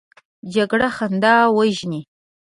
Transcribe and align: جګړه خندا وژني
جګړه 0.53 0.87
خندا 0.97 1.33
وژني 1.57 2.01